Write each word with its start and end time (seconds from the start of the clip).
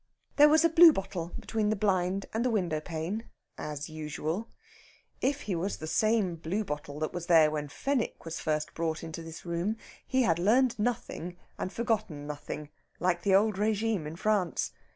There 0.37 0.49
was 0.49 0.65
a 0.65 0.69
bluebottle 0.69 1.31
between 1.37 1.69
the 1.69 1.75
blind 1.75 2.25
and 2.33 2.43
the 2.43 2.49
window 2.49 2.79
pane, 2.81 3.29
as 3.55 3.87
usual; 3.87 4.49
if 5.21 5.41
he 5.41 5.53
was 5.53 5.77
the 5.77 5.85
same 5.85 6.37
bluebottle 6.37 6.97
that 7.01 7.13
was 7.13 7.27
there 7.27 7.51
when 7.51 7.67
Fenwick 7.67 8.25
was 8.25 8.39
first 8.39 8.73
brought 8.73 9.03
into 9.03 9.21
this 9.21 9.45
room, 9.45 9.77
he 10.07 10.23
had 10.23 10.39
learned 10.39 10.79
nothing 10.79 11.37
and 11.59 11.71
forgotten 11.71 12.25
nothing, 12.25 12.69
like 12.99 13.21
the 13.21 13.35
old 13.35 13.57
régime 13.57 14.07
in 14.07 14.15
France. 14.15 14.71